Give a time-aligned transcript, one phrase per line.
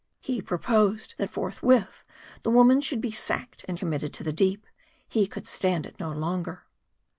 [0.19, 2.01] He proposed, that forthwith
[2.41, 4.65] the woman should be sacked and committed to the deep;
[5.07, 6.63] he could stand it no longer.